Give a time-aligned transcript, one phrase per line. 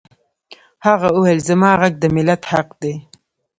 [0.87, 2.93] هغه وویل زما غږ د ملت حق دی